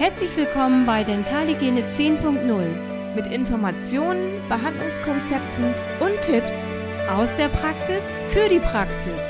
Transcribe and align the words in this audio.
Herzlich 0.00 0.34
willkommen 0.34 0.86
bei 0.86 1.04
Dentalhygiene 1.04 1.82
10.0 1.82 3.14
mit 3.14 3.26
Informationen, 3.26 4.40
Behandlungskonzepten 4.48 5.74
und 6.00 6.22
Tipps 6.22 6.54
aus 7.06 7.28
der 7.36 7.48
Praxis 7.48 8.14
für 8.28 8.48
die 8.48 8.60
Praxis. 8.60 9.20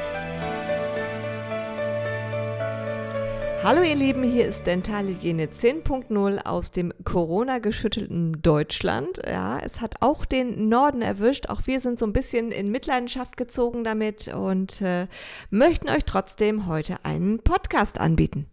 Hallo 3.64 3.82
ihr 3.82 3.96
Lieben, 3.96 4.22
hier 4.22 4.46
ist 4.46 4.64
Dentalhygiene 4.64 5.46
10.0 5.46 6.46
aus 6.46 6.70
dem 6.70 6.92
Corona-geschüttelten 7.02 8.40
Deutschland. 8.40 9.20
Ja, 9.26 9.58
es 9.58 9.80
hat 9.80 9.96
auch 9.98 10.24
den 10.24 10.68
Norden 10.68 11.02
erwischt. 11.02 11.48
Auch 11.48 11.66
wir 11.66 11.80
sind 11.80 11.98
so 11.98 12.06
ein 12.06 12.12
bisschen 12.12 12.52
in 12.52 12.70
Mitleidenschaft 12.70 13.36
gezogen 13.36 13.82
damit 13.82 14.28
und 14.28 14.80
äh, 14.82 15.08
möchten 15.50 15.88
euch 15.88 16.04
trotzdem 16.04 16.68
heute 16.68 17.04
einen 17.04 17.40
Podcast 17.40 17.98
anbieten. 17.98 18.46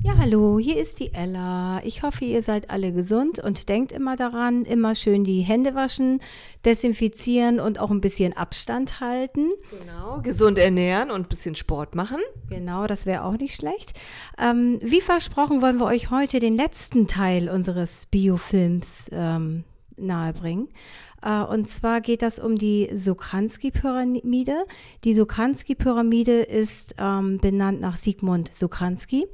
Ja, 0.00 0.16
hallo, 0.16 0.60
hier 0.60 0.76
ist 0.80 1.00
die 1.00 1.12
Ella. 1.12 1.80
Ich 1.82 2.04
hoffe, 2.04 2.24
ihr 2.24 2.42
seid 2.42 2.70
alle 2.70 2.92
gesund 2.92 3.40
und 3.40 3.68
denkt 3.68 3.90
immer 3.90 4.14
daran, 4.14 4.64
immer 4.64 4.94
schön 4.94 5.24
die 5.24 5.40
Hände 5.40 5.74
waschen, 5.74 6.20
desinfizieren 6.64 7.58
und 7.58 7.80
auch 7.80 7.90
ein 7.90 8.00
bisschen 8.00 8.32
Abstand 8.32 9.00
halten. 9.00 9.50
Genau, 9.80 10.20
gesund 10.22 10.56
ernähren 10.56 11.10
und 11.10 11.22
ein 11.22 11.28
bisschen 11.28 11.56
Sport 11.56 11.96
machen. 11.96 12.20
Genau, 12.48 12.86
das 12.86 13.06
wäre 13.06 13.24
auch 13.24 13.38
nicht 13.38 13.56
schlecht. 13.56 13.98
Ähm, 14.38 14.78
wie 14.82 15.00
versprochen 15.00 15.62
wollen 15.62 15.78
wir 15.78 15.86
euch 15.86 16.10
heute 16.10 16.38
den 16.38 16.56
letzten 16.56 17.08
Teil 17.08 17.48
unseres 17.48 18.06
Biofilms 18.06 19.10
ähm, 19.10 19.64
nahebringen. 20.00 20.68
Äh, 21.22 21.42
und 21.42 21.68
zwar 21.68 22.00
geht 22.00 22.22
das 22.22 22.38
um 22.38 22.58
die 22.58 22.88
Sokransky-Pyramide. 22.94 24.64
Die 25.04 25.14
Sokransky-Pyramide 25.14 26.42
ist 26.42 26.94
ähm, 26.98 27.38
benannt 27.38 27.80
nach 27.80 27.96
Sigmund 27.96 28.50
Sokransky. 28.54 29.26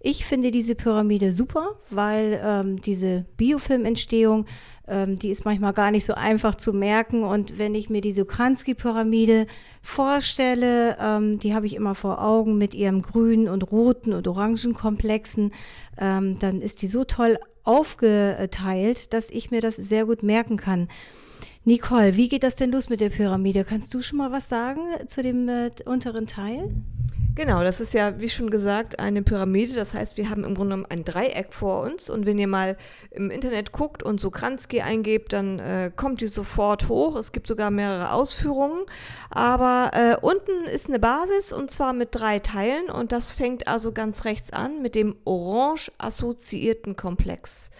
Ich 0.00 0.24
finde 0.24 0.50
diese 0.50 0.74
Pyramide 0.74 1.32
super, 1.32 1.74
weil 1.90 2.40
ähm, 2.42 2.80
diese 2.80 3.26
Biofilmentstehung, 3.36 4.46
ähm, 4.88 5.18
die 5.18 5.28
ist 5.28 5.44
manchmal 5.44 5.74
gar 5.74 5.90
nicht 5.90 6.04
so 6.04 6.14
einfach 6.14 6.54
zu 6.54 6.72
merken. 6.72 7.22
Und 7.22 7.58
wenn 7.58 7.74
ich 7.74 7.90
mir 7.90 8.00
die 8.00 8.12
Sokransky-Pyramide 8.12 9.46
vorstelle, 9.82 10.96
ähm, 11.00 11.38
die 11.38 11.54
habe 11.54 11.66
ich 11.66 11.74
immer 11.74 11.94
vor 11.94 12.22
Augen 12.22 12.58
mit 12.58 12.74
ihrem 12.74 13.02
grünen 13.02 13.48
und 13.48 13.70
roten 13.70 14.12
und 14.12 14.26
orangen 14.26 14.74
Komplexen, 14.74 15.52
ähm, 15.98 16.38
dann 16.38 16.60
ist 16.60 16.82
die 16.82 16.88
so 16.88 17.04
toll 17.04 17.38
aufgeteilt, 17.70 19.12
dass 19.12 19.30
ich 19.30 19.52
mir 19.52 19.60
das 19.60 19.76
sehr 19.76 20.04
gut 20.04 20.24
merken 20.24 20.56
kann. 20.56 20.88
Nicole, 21.64 22.16
wie 22.16 22.28
geht 22.28 22.42
das 22.42 22.56
denn 22.56 22.72
los 22.72 22.88
mit 22.88 23.00
der 23.00 23.10
Pyramide? 23.10 23.64
Kannst 23.64 23.94
du 23.94 24.02
schon 24.02 24.18
mal 24.18 24.32
was 24.32 24.48
sagen 24.48 24.80
zu 25.06 25.22
dem 25.22 25.48
äh, 25.48 25.70
unteren 25.84 26.26
Teil? 26.26 26.70
Genau, 27.34 27.62
das 27.62 27.80
ist 27.80 27.94
ja, 27.94 28.18
wie 28.20 28.28
schon 28.28 28.50
gesagt, 28.50 28.98
eine 28.98 29.22
Pyramide. 29.22 29.74
Das 29.74 29.94
heißt, 29.94 30.16
wir 30.16 30.30
haben 30.30 30.44
im 30.44 30.54
Grunde 30.54 30.74
genommen 30.74 30.90
ein 30.90 31.04
Dreieck 31.04 31.54
vor 31.54 31.82
uns. 31.82 32.10
Und 32.10 32.26
wenn 32.26 32.38
ihr 32.38 32.48
mal 32.48 32.76
im 33.10 33.30
Internet 33.30 33.72
guckt 33.72 34.02
und 34.02 34.20
so 34.20 34.30
Kranzki 34.30 34.80
eingebt, 34.80 35.32
dann 35.32 35.58
äh, 35.58 35.90
kommt 35.94 36.20
die 36.20 36.26
sofort 36.28 36.88
hoch. 36.88 37.16
Es 37.16 37.32
gibt 37.32 37.46
sogar 37.46 37.70
mehrere 37.70 38.12
Ausführungen. 38.12 38.84
Aber 39.30 39.90
äh, 39.94 40.16
unten 40.20 40.64
ist 40.72 40.88
eine 40.88 40.98
Basis 40.98 41.52
und 41.52 41.70
zwar 41.70 41.92
mit 41.92 42.08
drei 42.12 42.40
Teilen. 42.40 42.90
Und 42.90 43.12
das 43.12 43.34
fängt 43.34 43.68
also 43.68 43.92
ganz 43.92 44.24
rechts 44.24 44.52
an 44.52 44.82
mit 44.82 44.94
dem 44.94 45.16
orange 45.24 45.92
assoziierten 45.98 46.96
Komplex. 46.96 47.70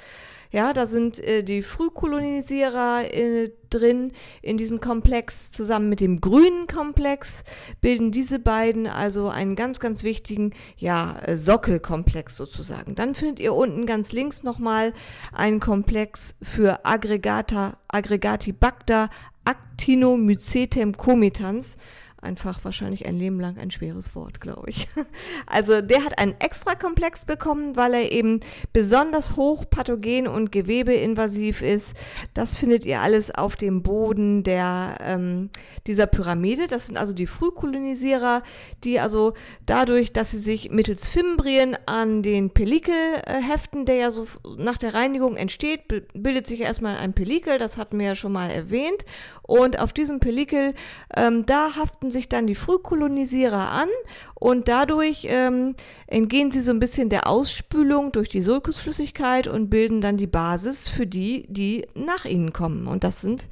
Ja, 0.53 0.73
da 0.73 0.87
sind 0.87 1.21
äh, 1.21 1.45
die 1.45 1.63
Frühkolonisierer 1.63 3.05
äh, 3.15 3.51
drin 3.71 4.13
in 4.43 4.57
diesem 4.57 4.81
Komplex. 4.81 5.51
Zusammen 5.53 5.89
mit 5.89 6.01
dem 6.01 6.21
grünen 6.21 6.67
Komplex 6.67 7.45
bilden 7.81 8.11
diese 8.11 8.41
beiden 8.41 8.89
also 8.89 9.29
einen 9.29 9.55
ganz, 9.55 9.79
ganz 9.79 10.03
wichtigen 10.03 10.53
ja, 10.77 11.17
äh, 11.25 11.37
Sockelkomplex 11.37 12.37
sozusagen. 12.37 12.97
Dann 12.97 13.15
findet 13.15 13.39
ihr 13.39 13.55
unten 13.55 13.87
ganz 13.87 14.11
links 14.11 14.43
nochmal 14.43 14.93
einen 15.33 15.61
Komplex 15.61 16.35
für 16.43 16.85
Aggregata, 16.85 17.77
Aggregatibacter 17.87 19.09
Actinomycetem 19.45 20.97
comitans 20.97 21.77
einfach 22.23 22.65
wahrscheinlich 22.65 23.07
ein 23.07 23.17
Leben 23.17 23.41
lang 23.41 23.59
ein 23.59 23.71
schweres 23.71 24.15
Wort, 24.15 24.41
glaube 24.41 24.71
ich. 24.71 24.89
Also 25.47 25.81
der 25.81 26.05
hat 26.05 26.19
einen 26.19 26.35
extra 26.39 26.75
Komplex 26.75 27.25
bekommen, 27.25 27.77
weil 27.77 27.95
er 27.95 28.13
eben 28.13 28.41
besonders 28.73 29.37
hoch 29.37 29.65
pathogen 29.69 30.29
und 30.29 30.53
gewebeinvasiv 30.53 31.63
ist. 31.63 31.95
Das 32.35 32.57
findet 32.57 32.87
ihr 32.87 33.01
alles 33.01 33.31
auf 33.31 33.57
dem 33.57 33.83
Boden 33.83 34.45
der, 34.45 34.97
ähm, 35.03 35.51
dieser 35.87 36.07
Pyramide. 36.07 36.69
Das 36.69 36.87
sind 36.87 36.97
also 36.97 37.13
die 37.13 37.27
Frühkolonisierer, 37.27 38.43
die 38.85 39.01
also 39.01 39.35
dadurch, 39.67 40.13
dass 40.13 40.31
sie 40.31 40.39
sich 40.39 40.71
mittels 40.71 41.09
Fimbrien 41.09 41.77
an 41.87 42.23
den 42.23 42.51
Pellikel 42.51 42.95
äh, 43.27 43.43
heften, 43.43 43.87
der 43.87 43.97
ja 43.97 44.11
so 44.11 44.27
nach 44.57 44.79
der 44.79 44.95
Reinigung 44.95 45.37
entsteht, 45.37 45.83
bildet 46.15 46.47
sich 46.47 46.61
erstmal 46.61 46.97
ein 46.97 47.13
Pellikel, 47.13 47.59
das 47.59 47.77
hatten 47.77 47.99
wir 47.99 48.07
ja 48.07 48.15
schon 48.15 48.33
mal 48.33 48.51
erwähnt. 48.51 49.05
Und 49.43 49.79
auf 49.81 49.93
diesem 49.93 50.21
Pellikel, 50.21 50.75
ähm, 51.17 51.45
da 51.45 51.75
haften 51.77 52.10
sich 52.11 52.29
dann 52.29 52.47
die 52.47 52.55
Frühkolonisierer 52.55 53.71
an 53.71 53.89
und 54.35 54.69
dadurch 54.69 55.27
ähm, 55.29 55.75
entgehen 56.07 56.51
sie 56.51 56.61
so 56.61 56.73
ein 56.73 56.81
bisschen 56.81 57.09
der 57.09 57.27
Ausspülung 57.27 58.13
durch 58.13 58.29
die 58.29 58.41
Sulcusflüssigkeit 58.41 59.47
und 59.47 59.71
bilden 59.71 60.01
dann 60.01 60.17
die 60.17 60.27
Basis 60.27 60.89
für 60.89 61.07
die, 61.07 61.47
die 61.49 61.87
nach 61.95 62.25
ihnen 62.25 62.53
kommen. 62.53 62.87
Und 62.87 63.05
das 63.05 63.21
sind 63.21 63.49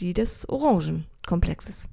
die 0.00 0.14
des 0.14 0.48
Orangenkomplexes. 0.48 1.88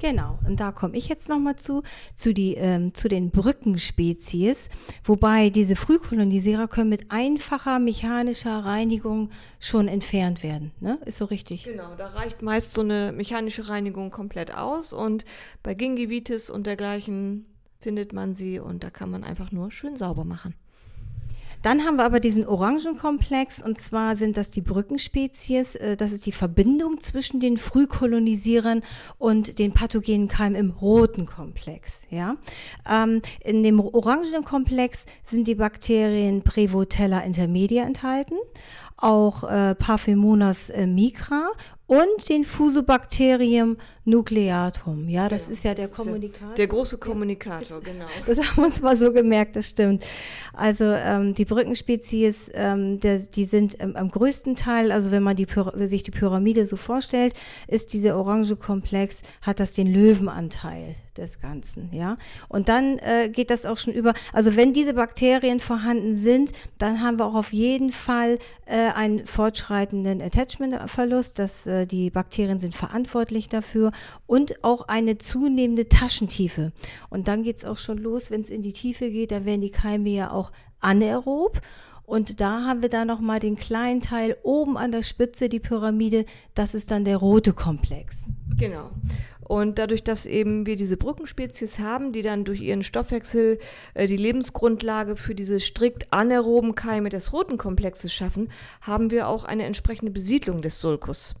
Genau, 0.00 0.38
und 0.46 0.60
da 0.60 0.72
komme 0.72 0.96
ich 0.96 1.08
jetzt 1.08 1.28
nochmal 1.28 1.56
zu, 1.56 1.82
zu, 2.14 2.32
die, 2.32 2.54
ähm, 2.54 2.94
zu 2.94 3.08
den 3.08 3.30
Brückenspezies, 3.30 4.68
wobei 5.04 5.50
diese 5.50 5.76
Frühkolonisierer 5.76 6.68
können 6.68 6.88
mit 6.88 7.10
einfacher 7.10 7.78
mechanischer 7.78 8.64
Reinigung 8.64 9.28
schon 9.58 9.88
entfernt 9.88 10.42
werden. 10.42 10.72
Ne? 10.80 10.98
Ist 11.04 11.18
so 11.18 11.26
richtig? 11.26 11.64
Genau, 11.64 11.94
da 11.96 12.08
reicht 12.08 12.40
meist 12.40 12.72
so 12.72 12.80
eine 12.80 13.12
mechanische 13.12 13.68
Reinigung 13.68 14.10
komplett 14.10 14.54
aus 14.56 14.94
und 14.94 15.26
bei 15.62 15.74
Gingivitis 15.74 16.48
und 16.48 16.66
dergleichen 16.66 17.44
findet 17.78 18.12
man 18.14 18.32
sie 18.32 18.58
und 18.58 18.82
da 18.84 18.90
kann 18.90 19.10
man 19.10 19.22
einfach 19.22 19.52
nur 19.52 19.70
schön 19.70 19.96
sauber 19.96 20.24
machen. 20.24 20.54
Dann 21.62 21.84
haben 21.84 21.96
wir 21.96 22.04
aber 22.04 22.20
diesen 22.20 22.46
Orangenkomplex 22.46 23.62
und 23.62 23.78
zwar 23.78 24.16
sind 24.16 24.36
das 24.36 24.50
die 24.50 24.62
Brückenspezies. 24.62 25.74
Äh, 25.74 25.96
das 25.96 26.12
ist 26.12 26.26
die 26.26 26.32
Verbindung 26.32 27.00
zwischen 27.00 27.40
den 27.40 27.58
Frühkolonisierern 27.58 28.82
und 29.18 29.58
den 29.58 29.72
pathogenen 29.72 30.28
Keimen 30.28 30.56
im 30.56 30.70
roten 30.70 31.26
Komplex. 31.26 32.02
Ja? 32.10 32.36
Ähm, 32.90 33.20
in 33.44 33.62
dem 33.62 33.80
Orangenkomplex 33.80 35.04
sind 35.26 35.46
die 35.48 35.54
Bakterien 35.54 36.42
Prevotella 36.42 37.20
intermedia 37.20 37.84
enthalten, 37.84 38.36
auch 38.96 39.44
äh, 39.44 39.74
Parphymonas 39.74 40.70
äh, 40.70 40.86
migra 40.86 41.50
und 41.90 42.28
den 42.28 42.44
Fusobacterium 42.44 43.76
nucleatum. 44.04 45.08
Ja, 45.08 45.28
das 45.28 45.46
ja, 45.46 45.52
ist 45.52 45.64
ja 45.64 45.74
der 45.74 45.88
Kommunikator. 45.88 46.54
Der 46.54 46.68
große 46.68 46.98
Kommunikator, 46.98 47.80
genau. 47.80 48.06
Das 48.26 48.38
haben 48.38 48.56
wir 48.58 48.66
uns 48.66 48.80
mal 48.80 48.96
so 48.96 49.12
gemerkt, 49.12 49.56
das 49.56 49.66
stimmt. 49.66 50.06
Also 50.52 50.84
ähm, 50.84 51.34
die 51.34 51.44
Brückenspezies, 51.44 52.48
ähm, 52.54 53.00
der, 53.00 53.18
die 53.18 53.44
sind 53.44 53.76
ähm, 53.80 53.96
am 53.96 54.08
größten 54.08 54.54
Teil, 54.54 54.92
also 54.92 55.10
wenn 55.10 55.24
man 55.24 55.34
die 55.34 55.48
sich 55.86 56.04
die 56.04 56.12
Pyramide 56.12 56.64
so 56.64 56.76
vorstellt, 56.76 57.34
ist 57.66 57.92
dieser 57.92 58.16
orange 58.16 58.54
Komplex, 58.54 59.22
hat 59.42 59.58
das 59.58 59.72
den 59.72 59.92
Löwenanteil 59.92 60.94
des 61.16 61.40
Ganzen, 61.40 61.90
ja. 61.92 62.16
Und 62.48 62.68
dann 62.68 62.98
äh, 62.98 63.28
geht 63.28 63.50
das 63.50 63.66
auch 63.66 63.76
schon 63.76 63.92
über, 63.92 64.14
also 64.32 64.56
wenn 64.56 64.72
diese 64.72 64.94
Bakterien 64.94 65.58
vorhanden 65.60 66.16
sind, 66.16 66.52
dann 66.78 67.02
haben 67.02 67.18
wir 67.18 67.26
auch 67.26 67.34
auf 67.34 67.52
jeden 67.52 67.90
Fall 67.90 68.38
äh, 68.66 68.92
einen 68.94 69.26
fortschreitenden 69.26 70.22
Attachment-Verlust, 70.22 71.38
das 71.38 71.66
äh, 71.66 71.79
die 71.86 72.10
Bakterien 72.10 72.58
sind 72.58 72.74
verantwortlich 72.74 73.48
dafür 73.48 73.92
und 74.26 74.64
auch 74.64 74.88
eine 74.88 75.18
zunehmende 75.18 75.88
Taschentiefe. 75.88 76.72
Und 77.08 77.28
dann 77.28 77.42
geht 77.42 77.58
es 77.58 77.64
auch 77.64 77.78
schon 77.78 77.98
los, 77.98 78.30
wenn 78.30 78.40
es 78.40 78.50
in 78.50 78.62
die 78.62 78.72
Tiefe 78.72 79.10
geht, 79.10 79.30
dann 79.30 79.44
werden 79.44 79.60
die 79.60 79.70
Keime 79.70 80.10
ja 80.10 80.30
auch 80.30 80.52
anaerob. 80.80 81.60
Und 82.04 82.40
da 82.40 82.64
haben 82.64 82.82
wir 82.82 82.88
dann 82.88 83.06
nochmal 83.06 83.38
den 83.38 83.54
kleinen 83.54 84.00
Teil 84.00 84.36
oben 84.42 84.76
an 84.76 84.90
der 84.90 85.02
Spitze, 85.02 85.48
die 85.48 85.60
Pyramide, 85.60 86.24
das 86.54 86.74
ist 86.74 86.90
dann 86.90 87.04
der 87.04 87.18
rote 87.18 87.52
Komplex. 87.52 88.16
Genau. 88.56 88.90
Und 89.50 89.80
dadurch, 89.80 90.04
dass 90.04 90.26
eben 90.26 90.64
wir 90.64 90.76
diese 90.76 90.96
Brückenspezies 90.96 91.80
haben, 91.80 92.12
die 92.12 92.22
dann 92.22 92.44
durch 92.44 92.60
ihren 92.60 92.84
Stoffwechsel 92.84 93.58
äh, 93.94 94.06
die 94.06 94.16
Lebensgrundlage 94.16 95.16
für 95.16 95.34
diese 95.34 95.58
strikt 95.58 96.12
anaeroben 96.12 96.76
Keime 96.76 97.08
des 97.08 97.32
roten 97.32 97.58
Komplexes 97.58 98.12
schaffen, 98.12 98.52
haben 98.80 99.10
wir 99.10 99.26
auch 99.26 99.42
eine 99.42 99.64
entsprechende 99.64 100.12
Besiedlung 100.12 100.62
des 100.62 100.80
Sulcus. 100.80 101.34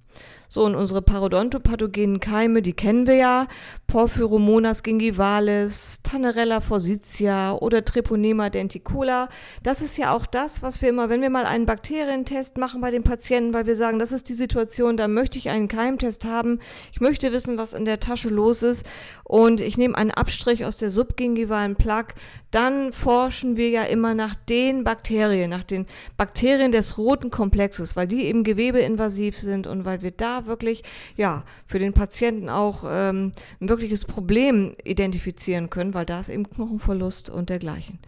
So, 0.48 0.64
und 0.64 0.74
unsere 0.74 1.00
parodontopathogenen 1.00 2.18
Keime, 2.18 2.60
die 2.60 2.72
kennen 2.72 3.06
wir 3.06 3.14
ja. 3.14 3.46
Porphyromonas 3.86 4.82
gingivalis, 4.82 6.00
Tannerella 6.02 6.60
forsythia 6.60 7.52
oder 7.52 7.84
Treponema 7.84 8.50
denticola. 8.50 9.28
Das 9.62 9.80
ist 9.80 9.96
ja 9.96 10.12
auch 10.12 10.26
das, 10.26 10.60
was 10.60 10.82
wir 10.82 10.88
immer, 10.88 11.08
wenn 11.08 11.22
wir 11.22 11.30
mal 11.30 11.44
einen 11.44 11.66
Bakterientest 11.66 12.58
machen 12.58 12.80
bei 12.80 12.90
den 12.90 13.04
Patienten, 13.04 13.54
weil 13.54 13.66
wir 13.66 13.76
sagen, 13.76 14.00
das 14.00 14.10
ist 14.10 14.28
die 14.28 14.34
Situation, 14.34 14.96
da 14.96 15.06
möchte 15.06 15.38
ich 15.38 15.50
einen 15.50 15.68
Keimtest 15.68 16.24
haben. 16.24 16.58
Ich 16.92 17.00
möchte 17.00 17.32
wissen, 17.32 17.56
was 17.56 17.72
in 17.72 17.84
der 17.84 17.99
Tasche 18.00 18.28
los 18.28 18.62
ist. 18.62 18.86
Und 19.24 19.60
ich 19.60 19.78
nehme 19.78 19.96
einen 19.96 20.10
Abstrich 20.10 20.64
aus 20.64 20.76
der 20.76 20.90
subgingivalen 20.90 21.76
Plaque. 21.76 22.14
Dann 22.50 22.92
forschen 22.92 23.56
wir 23.56 23.68
ja 23.68 23.82
immer 23.82 24.14
nach 24.14 24.34
den 24.34 24.84
Bakterien, 24.84 25.50
nach 25.50 25.64
den 25.64 25.86
Bakterien 26.16 26.72
des 26.72 26.98
roten 26.98 27.30
Komplexes, 27.30 27.96
weil 27.96 28.08
die 28.08 28.24
eben 28.24 28.44
gewebeinvasiv 28.44 29.36
sind 29.36 29.66
und 29.66 29.84
weil 29.84 30.02
wir 30.02 30.10
da 30.10 30.46
wirklich, 30.46 30.82
ja, 31.16 31.44
für 31.66 31.78
den 31.78 31.92
Patienten 31.92 32.48
auch 32.48 32.84
ähm, 32.88 33.32
ein 33.60 33.68
wirkliches 33.68 34.04
Problem 34.04 34.74
identifizieren 34.84 35.70
können, 35.70 35.94
weil 35.94 36.06
da 36.06 36.20
ist 36.20 36.28
eben 36.28 36.48
Knochenverlust 36.48 37.30
und 37.30 37.50
dergleichen. 37.50 37.98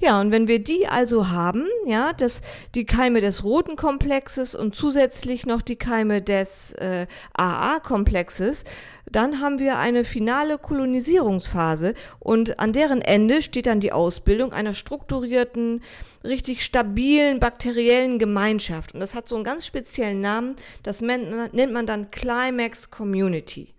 Ja, 0.00 0.20
und 0.20 0.32
wenn 0.32 0.48
wir 0.48 0.62
die 0.62 0.86
also 0.86 1.30
haben, 1.30 1.64
ja, 1.86 2.12
das, 2.12 2.42
die 2.74 2.84
Keime 2.84 3.20
des 3.22 3.44
roten 3.44 3.76
Komplexes 3.76 4.54
und 4.54 4.74
zusätzlich 4.74 5.46
noch 5.46 5.62
die 5.62 5.76
Keime 5.76 6.20
des 6.20 6.72
äh, 6.72 7.06
AA-Komplexes, 7.34 8.64
dann 9.10 9.40
haben 9.40 9.58
wir 9.58 9.78
eine 9.78 10.04
finale 10.04 10.58
Kolonisierungsphase 10.58 11.94
und 12.18 12.58
an 12.58 12.72
deren 12.72 13.00
Ende 13.00 13.40
steht 13.42 13.66
dann 13.66 13.73
die 13.80 13.92
Ausbildung 13.92 14.52
einer 14.52 14.74
strukturierten, 14.74 15.82
richtig 16.22 16.64
stabilen 16.64 17.40
bakteriellen 17.40 18.18
Gemeinschaft. 18.18 18.94
Und 18.94 19.00
das 19.00 19.14
hat 19.14 19.28
so 19.28 19.34
einen 19.34 19.44
ganz 19.44 19.66
speziellen 19.66 20.20
Namen, 20.20 20.56
das 20.82 21.00
nennt 21.00 21.72
man 21.72 21.86
dann 21.86 22.10
Climax 22.10 22.90
Community. 22.90 23.74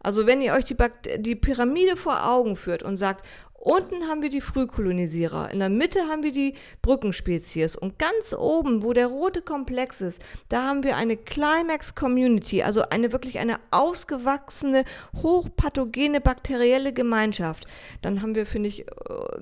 Also 0.00 0.26
wenn 0.26 0.42
ihr 0.42 0.52
euch 0.52 0.66
die, 0.66 0.76
die 1.16 1.34
Pyramide 1.34 1.96
vor 1.96 2.28
Augen 2.28 2.56
führt 2.56 2.82
und 2.82 2.98
sagt, 2.98 3.24
Unten 3.64 4.08
haben 4.08 4.20
wir 4.20 4.28
die 4.28 4.42
Frühkolonisierer, 4.42 5.50
in 5.50 5.58
der 5.58 5.70
Mitte 5.70 6.00
haben 6.00 6.22
wir 6.22 6.32
die 6.32 6.52
Brückenspezies 6.82 7.76
und 7.76 7.98
ganz 7.98 8.34
oben, 8.36 8.82
wo 8.82 8.92
der 8.92 9.06
rote 9.06 9.40
Komplex 9.40 10.02
ist, 10.02 10.22
da 10.50 10.64
haben 10.64 10.84
wir 10.84 10.98
eine 10.98 11.16
Climax 11.16 11.94
Community, 11.94 12.62
also 12.62 12.82
eine 12.90 13.10
wirklich 13.12 13.38
eine 13.38 13.58
ausgewachsene, 13.70 14.84
hochpathogene 15.16 16.20
bakterielle 16.20 16.92
Gemeinschaft. 16.92 17.66
Dann 18.02 18.20
haben 18.20 18.34
wir, 18.34 18.44
finde 18.44 18.68
ich, 18.68 18.82
äh, 18.82 18.84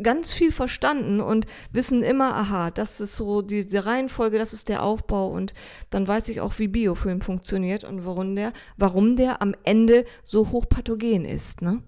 ganz 0.01 0.33
viel 0.33 0.53
verstanden 0.53 1.21
und 1.21 1.47
wissen 1.73 2.05
immer, 2.05 2.37
aha, 2.37 2.71
das 2.71 3.01
ist 3.01 3.17
so 3.17 3.43
diese 3.43 3.87
Reihenfolge, 3.87 4.39
das 4.39 4.53
ist 4.53 4.69
der 4.69 4.85
Aufbau 4.85 5.31
und 5.31 5.53
dann 5.91 6.07
weiß 6.07 6.29
ich 6.29 6.41
auch, 6.41 6.61
wie 6.61 6.69
Biofilm 6.69 7.23
funktioniert 7.23 7.83
und 7.83 8.07
warum 8.07 8.37
der, 8.37 8.53
warum 8.77 9.17
der 9.17 9.43
am 9.43 9.57
Ende 9.65 10.05
so 10.23 10.53
hochpathogen 10.53 11.25
ist. 11.25 11.61
Ne? 11.61 11.83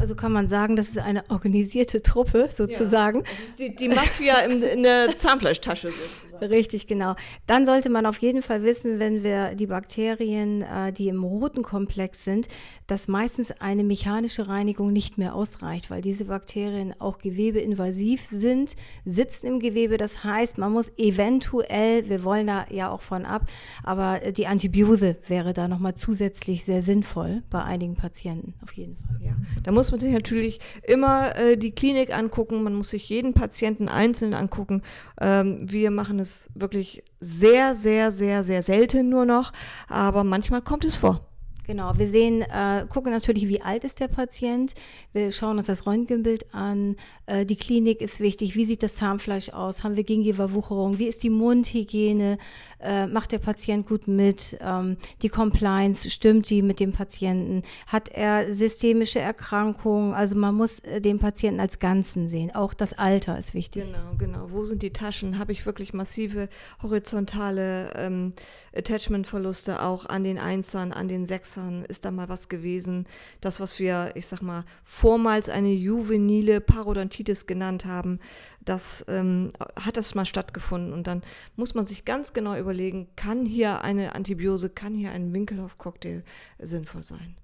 Also 0.00 0.14
kann 0.14 0.32
man 0.32 0.48
sagen, 0.48 0.76
das 0.76 0.88
ist 0.88 0.98
eine 0.98 1.24
organisierte 1.28 2.02
Truppe 2.02 2.48
sozusagen. 2.50 3.18
Ja, 3.18 3.24
das 3.24 3.48
ist 3.50 3.58
die, 3.58 3.74
die 3.74 3.88
Mafia 3.88 4.38
in, 4.38 4.62
in 4.62 4.82
der 4.82 5.14
Zahnfleischtasche. 5.16 5.90
Sozusagen. 5.90 6.29
Richtig, 6.40 6.86
genau. 6.86 7.14
Dann 7.46 7.66
sollte 7.66 7.90
man 7.90 8.06
auf 8.06 8.18
jeden 8.18 8.42
Fall 8.42 8.62
wissen, 8.62 8.98
wenn 8.98 9.22
wir 9.22 9.54
die 9.54 9.66
Bakterien, 9.66 10.62
äh, 10.62 10.92
die 10.92 11.08
im 11.08 11.22
roten 11.22 11.62
Komplex 11.62 12.24
sind, 12.24 12.48
dass 12.86 13.08
meistens 13.08 13.52
eine 13.60 13.84
mechanische 13.84 14.48
Reinigung 14.48 14.92
nicht 14.92 15.18
mehr 15.18 15.34
ausreicht, 15.34 15.90
weil 15.90 16.00
diese 16.00 16.26
Bakterien 16.26 16.94
auch 16.98 17.18
gewebeinvasiv 17.18 18.24
sind, 18.24 18.74
sitzen 19.04 19.46
im 19.46 19.60
Gewebe. 19.60 19.96
Das 19.96 20.24
heißt, 20.24 20.58
man 20.58 20.72
muss 20.72 20.90
eventuell, 20.96 22.08
wir 22.08 22.24
wollen 22.24 22.46
da 22.46 22.66
ja 22.70 22.90
auch 22.90 23.02
von 23.02 23.24
ab, 23.24 23.46
aber 23.82 24.20
die 24.32 24.46
Antibiose 24.46 25.16
wäre 25.26 25.52
da 25.52 25.68
nochmal 25.68 25.94
zusätzlich 25.94 26.64
sehr 26.64 26.82
sinnvoll 26.82 27.42
bei 27.50 27.62
einigen 27.62 27.94
Patienten, 27.94 28.54
auf 28.62 28.72
jeden 28.72 28.96
Fall. 28.96 29.16
Ja, 29.24 29.32
da 29.62 29.72
muss 29.72 29.90
man 29.90 30.00
sich 30.00 30.12
natürlich 30.12 30.60
immer 30.82 31.36
äh, 31.36 31.56
die 31.56 31.72
Klinik 31.72 32.16
angucken, 32.16 32.62
man 32.62 32.74
muss 32.74 32.90
sich 32.90 33.08
jeden 33.08 33.34
Patienten 33.34 33.88
einzeln 33.88 34.34
angucken. 34.34 34.82
Ähm, 35.20 35.70
wir 35.70 35.90
machen 35.90 36.18
es 36.18 36.29
wirklich 36.54 37.02
sehr, 37.20 37.74
sehr, 37.74 38.12
sehr, 38.12 38.42
sehr 38.44 38.62
selten 38.62 39.08
nur 39.08 39.24
noch, 39.24 39.52
aber 39.88 40.24
manchmal 40.24 40.62
kommt 40.62 40.84
es 40.84 40.96
vor. 40.96 41.29
Genau, 41.70 41.96
wir 41.96 42.08
sehen, 42.08 42.42
äh, 42.42 42.84
gucken 42.88 43.12
natürlich, 43.12 43.46
wie 43.46 43.62
alt 43.62 43.84
ist 43.84 44.00
der 44.00 44.08
Patient. 44.08 44.74
Wir 45.12 45.30
schauen 45.30 45.56
uns 45.56 45.66
das 45.66 45.86
Röntgenbild 45.86 46.52
an. 46.52 46.96
Äh, 47.26 47.46
die 47.46 47.54
Klinik 47.54 48.00
ist 48.00 48.18
wichtig. 48.18 48.56
Wie 48.56 48.64
sieht 48.64 48.82
das 48.82 48.94
Zahnfleisch 48.94 49.50
aus? 49.50 49.84
Haben 49.84 49.94
wir 49.94 50.02
Gingiva-Wucherung? 50.02 50.98
Wie 50.98 51.06
ist 51.06 51.22
die 51.22 51.30
Mundhygiene? 51.30 52.38
Äh, 52.80 53.06
macht 53.06 53.30
der 53.30 53.38
Patient 53.38 53.86
gut 53.86 54.08
mit? 54.08 54.58
Ähm, 54.60 54.96
die 55.22 55.28
Compliance, 55.28 56.10
stimmt 56.10 56.50
die 56.50 56.62
mit 56.62 56.80
dem 56.80 56.92
Patienten? 56.92 57.62
Hat 57.86 58.08
er 58.08 58.52
systemische 58.52 59.20
Erkrankungen? 59.20 60.12
Also 60.12 60.34
man 60.34 60.56
muss 60.56 60.80
äh, 60.80 61.00
den 61.00 61.20
Patienten 61.20 61.60
als 61.60 61.78
Ganzen 61.78 62.28
sehen. 62.28 62.52
Auch 62.52 62.74
das 62.74 62.94
Alter 62.94 63.38
ist 63.38 63.54
wichtig. 63.54 63.84
Genau, 63.84 64.16
genau. 64.18 64.50
Wo 64.50 64.64
sind 64.64 64.82
die 64.82 64.92
Taschen? 64.92 65.38
Habe 65.38 65.52
ich 65.52 65.66
wirklich 65.66 65.92
massive 65.92 66.48
horizontale 66.82 67.92
ähm, 67.94 68.32
Attachment-Verluste 68.74 69.80
auch 69.84 70.06
an 70.06 70.24
den 70.24 70.38
Einsern, 70.40 70.92
an 70.92 71.06
den 71.06 71.26
Sechsern? 71.26 71.59
Gewässern 71.60 71.84
ist 71.84 72.04
da 72.04 72.10
mal 72.10 72.28
was 72.28 72.48
gewesen. 72.48 73.04
Das, 73.40 73.60
was 73.60 73.78
wir, 73.78 74.12
ich 74.14 74.26
sag 74.26 74.42
mal, 74.42 74.64
vormals 74.82 75.48
eine 75.48 75.72
juvenile 75.72 76.60
Parodontitis 76.60 77.46
genannt 77.46 77.84
haben, 77.84 78.18
das 78.64 79.04
ähm, 79.08 79.52
hat 79.78 79.96
das 79.96 80.14
mal 80.14 80.26
stattgefunden. 80.26 80.92
Und 80.92 81.06
dann 81.06 81.22
muss 81.56 81.74
man 81.74 81.86
sich 81.86 82.04
ganz 82.04 82.32
genau 82.32 82.56
überlegen, 82.56 83.08
kann 83.16 83.46
hier 83.46 83.82
eine 83.82 84.14
Antibiose, 84.14 84.70
kann 84.70 84.94
hier 84.94 85.12
ein 85.12 85.32
Winkelhoff-Cocktail 85.32 86.22
sinnvoll 86.58 87.02
sein? 87.02 87.36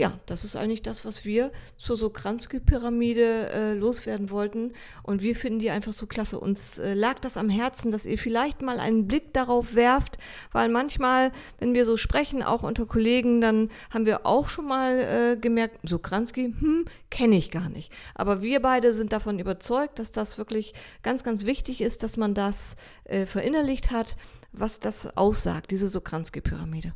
Ja, 0.00 0.18
das 0.24 0.44
ist 0.44 0.56
eigentlich 0.56 0.80
das, 0.80 1.04
was 1.04 1.26
wir 1.26 1.52
zur 1.76 1.94
Sokransky-Pyramide 1.94 3.50
äh, 3.50 3.74
loswerden 3.74 4.30
wollten. 4.30 4.72
Und 5.02 5.20
wir 5.20 5.36
finden 5.36 5.58
die 5.58 5.68
einfach 5.68 5.92
so 5.92 6.06
klasse. 6.06 6.40
Uns 6.40 6.78
äh, 6.78 6.94
lag 6.94 7.18
das 7.18 7.36
am 7.36 7.50
Herzen, 7.50 7.90
dass 7.90 8.06
ihr 8.06 8.16
vielleicht 8.16 8.62
mal 8.62 8.80
einen 8.80 9.06
Blick 9.06 9.34
darauf 9.34 9.74
werft, 9.74 10.16
weil 10.52 10.70
manchmal, 10.70 11.32
wenn 11.58 11.74
wir 11.74 11.84
so 11.84 11.98
sprechen, 11.98 12.42
auch 12.42 12.62
unter 12.62 12.86
Kollegen, 12.86 13.42
dann 13.42 13.68
haben 13.90 14.06
wir 14.06 14.24
auch 14.24 14.48
schon 14.48 14.66
mal 14.66 15.00
äh, 15.00 15.36
gemerkt, 15.36 15.78
Sokransky, 15.86 16.54
hm, 16.58 16.86
kenne 17.10 17.36
ich 17.36 17.50
gar 17.50 17.68
nicht. 17.68 17.92
Aber 18.14 18.40
wir 18.40 18.62
beide 18.62 18.94
sind 18.94 19.12
davon 19.12 19.38
überzeugt, 19.38 19.98
dass 19.98 20.12
das 20.12 20.38
wirklich 20.38 20.72
ganz, 21.02 21.24
ganz 21.24 21.44
wichtig 21.44 21.82
ist, 21.82 22.02
dass 22.02 22.16
man 22.16 22.32
das 22.32 22.74
äh, 23.04 23.26
verinnerlicht 23.26 23.90
hat, 23.90 24.16
was 24.52 24.80
das 24.80 25.14
aussagt, 25.18 25.70
diese 25.72 25.88
Sokransky-Pyramide. 25.88 26.94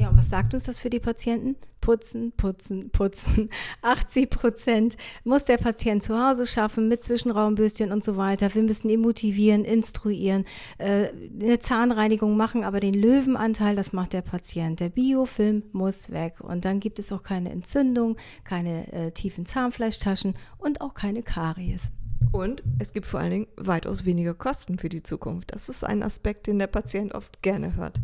Ja, 0.00 0.08
und 0.08 0.16
was 0.16 0.30
sagt 0.30 0.54
uns 0.54 0.64
das 0.64 0.80
für 0.80 0.88
die 0.88 0.98
Patienten? 0.98 1.56
Putzen, 1.82 2.32
putzen, 2.32 2.88
putzen. 2.88 3.50
80 3.82 4.30
Prozent 4.30 4.96
muss 5.24 5.44
der 5.44 5.58
Patient 5.58 6.02
zu 6.02 6.18
Hause 6.18 6.46
schaffen 6.46 6.88
mit 6.88 7.04
Zwischenraumbürstchen 7.04 7.92
und 7.92 8.02
so 8.02 8.16
weiter. 8.16 8.54
Wir 8.54 8.62
müssen 8.62 8.88
ihn 8.88 9.02
motivieren, 9.02 9.62
instruieren, 9.62 10.46
äh, 10.78 11.08
eine 11.38 11.58
Zahnreinigung 11.58 12.34
machen, 12.34 12.64
aber 12.64 12.80
den 12.80 12.94
Löwenanteil, 12.94 13.76
das 13.76 13.92
macht 13.92 14.14
der 14.14 14.22
Patient. 14.22 14.80
Der 14.80 14.88
Biofilm 14.88 15.64
muss 15.72 16.10
weg 16.10 16.40
und 16.40 16.64
dann 16.64 16.80
gibt 16.80 16.98
es 16.98 17.12
auch 17.12 17.22
keine 17.22 17.50
Entzündung, 17.50 18.16
keine 18.44 18.90
äh, 18.94 19.10
tiefen 19.10 19.44
Zahnfleischtaschen 19.44 20.32
und 20.56 20.80
auch 20.80 20.94
keine 20.94 21.22
Karies. 21.22 21.90
Und 22.32 22.62
es 22.78 22.92
gibt 22.92 23.06
vor 23.06 23.20
allen 23.20 23.30
Dingen 23.30 23.46
weitaus 23.56 24.04
weniger 24.04 24.34
Kosten 24.34 24.78
für 24.78 24.88
die 24.88 25.02
Zukunft. 25.02 25.52
Das 25.52 25.68
ist 25.68 25.84
ein 25.84 26.02
Aspekt, 26.02 26.46
den 26.46 26.60
der 26.60 26.68
Patient 26.68 27.12
oft 27.12 27.42
gerne 27.42 27.74
hört. 27.74 27.96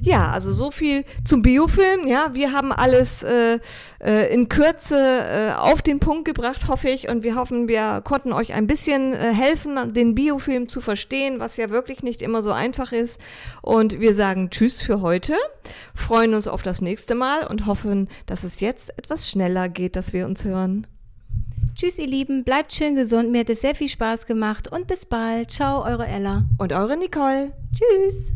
Ja, 0.00 0.30
also 0.30 0.52
so 0.52 0.70
viel 0.70 1.04
zum 1.24 1.42
Biofilm. 1.42 2.06
Ja, 2.06 2.30
wir 2.34 2.52
haben 2.52 2.70
alles 2.70 3.24
äh, 3.24 3.58
äh, 4.00 4.32
in 4.32 4.48
Kürze 4.48 4.96
äh, 4.96 5.52
auf 5.54 5.82
den 5.82 5.98
Punkt 5.98 6.24
gebracht, 6.24 6.68
hoffe 6.68 6.88
ich. 6.88 7.08
Und 7.08 7.24
wir 7.24 7.34
hoffen, 7.34 7.68
wir 7.68 8.00
konnten 8.04 8.32
euch 8.32 8.54
ein 8.54 8.68
bisschen 8.68 9.12
äh, 9.12 9.32
helfen, 9.34 9.92
den 9.92 10.14
Biofilm 10.14 10.68
zu 10.68 10.80
verstehen, 10.80 11.40
was 11.40 11.56
ja 11.56 11.70
wirklich 11.70 12.04
nicht 12.04 12.22
immer 12.22 12.42
so 12.42 12.52
einfach 12.52 12.92
ist. 12.92 13.18
Und 13.60 13.98
wir 13.98 14.14
sagen 14.14 14.50
Tschüss 14.50 14.82
für 14.82 15.00
heute, 15.00 15.34
freuen 15.94 16.34
uns 16.34 16.46
auf 16.46 16.62
das 16.62 16.80
nächste 16.80 17.16
Mal 17.16 17.46
und 17.46 17.66
hoffen, 17.66 18.08
dass 18.26 18.44
es 18.44 18.60
jetzt 18.60 18.96
etwas 18.96 19.28
schneller 19.28 19.68
geht, 19.68 19.96
dass 19.96 20.12
wir 20.12 20.26
uns 20.26 20.44
hören. 20.44 20.86
Tschüss, 21.74 21.98
ihr 21.98 22.06
Lieben, 22.06 22.44
bleibt 22.44 22.72
schön 22.72 22.94
gesund. 22.94 23.32
Mir 23.32 23.40
hat 23.40 23.50
es 23.50 23.60
sehr 23.60 23.74
viel 23.74 23.88
Spaß 23.88 24.26
gemacht 24.26 24.70
und 24.70 24.86
bis 24.86 25.06
bald. 25.06 25.50
Ciao, 25.50 25.84
eure 25.84 26.06
Ella. 26.06 26.44
Und 26.58 26.72
eure 26.72 26.96
Nicole. 26.96 27.52
Tschüss. 27.72 28.32